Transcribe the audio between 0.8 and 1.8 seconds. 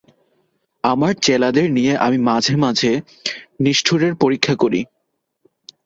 আমার চ্যালাদের